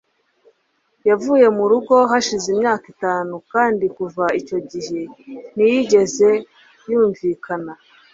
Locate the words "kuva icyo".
3.97-4.57